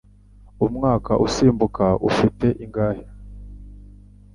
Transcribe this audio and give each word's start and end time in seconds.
Umwaka 0.65 1.11
usimbuka 1.25 1.85
ufite 2.09 2.47
iminsi 2.53 2.63
ingahe? 2.65 3.03